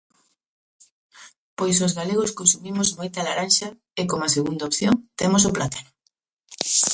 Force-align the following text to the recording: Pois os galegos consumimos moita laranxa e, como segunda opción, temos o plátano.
Pois 1.57 1.77
os 1.85 1.95
galegos 1.99 2.35
consumimos 2.39 2.87
moita 2.99 3.25
laranxa 3.27 3.67
e, 4.01 4.03
como 4.11 4.33
segunda 4.35 4.67
opción, 4.69 4.95
temos 5.19 5.43
o 5.49 5.55
plátano. 5.57 5.89